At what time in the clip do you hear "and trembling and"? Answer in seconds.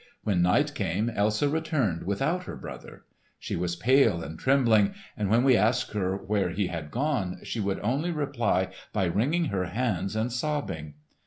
4.23-5.29